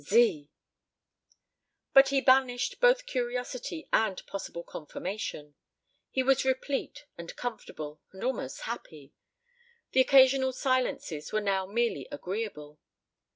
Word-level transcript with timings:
Z! 0.03 0.49
But 1.93 2.07
he 2.07 2.21
banished 2.21 2.79
both 2.79 3.05
curiosity 3.05 3.87
and 3.93 4.25
possible 4.25 4.63
confirmation. 4.63 5.53
He 6.09 6.23
was 6.23 6.43
replete 6.43 7.05
and 7.19 7.35
comfortable, 7.35 8.01
and 8.11 8.23
almost 8.23 8.61
happy. 8.61 9.13
The 9.91 10.01
occasional 10.01 10.53
silences 10.53 11.31
were 11.31 11.39
now 11.39 11.67
merely 11.67 12.07
agreeable. 12.11 12.79